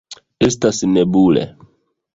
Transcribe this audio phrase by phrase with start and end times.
[0.47, 1.47] Estas nebule.